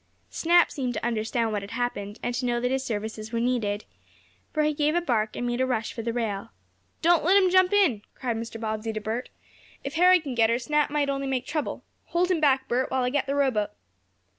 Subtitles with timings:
[0.31, 3.85] Snap seemed to understand what had happened, and to know that his services were needed,
[4.51, 6.49] for he gave a bark, and made a rush for the rail.
[7.03, 8.59] "Don't let him jump in!" cried Mr.
[8.59, 9.29] Bobbsey to Bert.
[9.83, 11.83] "If Harry can get her, Snap might only make trouble.
[12.05, 13.69] Hold him back, Bert, while I get the rowboat."